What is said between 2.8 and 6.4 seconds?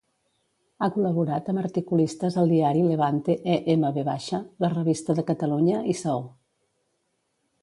Levante-EMV, la Revista de Catalunya i Saó.